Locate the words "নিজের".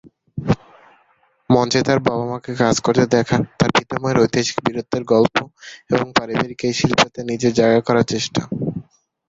7.31-7.53